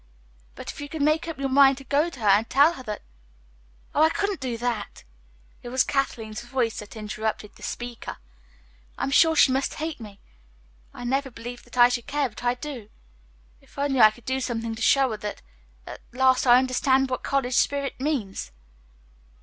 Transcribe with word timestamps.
But 0.55 0.71
if 0.71 0.81
you 0.81 0.89
could 0.89 1.03
make 1.03 1.27
up 1.27 1.37
your 1.37 1.47
mind 1.47 1.77
to 1.77 1.83
go 1.83 2.09
to 2.09 2.19
her 2.21 2.27
and 2.27 2.49
tell 2.49 2.73
her 2.73 2.81
that" 2.81 3.03
"Oh, 3.93 4.01
I 4.01 4.09
couldn't 4.09 4.39
do 4.41 4.57
that." 4.57 5.03
It 5.61 5.69
was 5.69 5.83
Kathleen's 5.83 6.41
voice 6.41 6.79
that 6.79 6.95
interrupted 6.95 7.53
the 7.53 7.61
speaker. 7.61 8.17
"I 8.97 9.03
am 9.03 9.11
sure 9.11 9.35
she 9.35 9.51
must 9.51 9.75
hate 9.75 9.99
me. 9.99 10.19
I 10.91 11.03
never 11.03 11.29
believed 11.29 11.65
that 11.65 11.77
I 11.77 11.89
should 11.89 12.07
care, 12.07 12.29
but 12.29 12.43
I 12.43 12.55
do. 12.55 12.89
If 13.61 13.77
only 13.77 14.01
I 14.01 14.09
could 14.09 14.25
do 14.25 14.41
something 14.41 14.73
to 14.73 14.81
show 14.81 15.11
her 15.11 15.17
that 15.17 15.43
at 15.85 16.01
last 16.11 16.47
I 16.47 16.57
understand 16.57 17.11
what 17.11 17.21
college 17.21 17.53
spirit 17.53 17.99
means." 18.01 18.51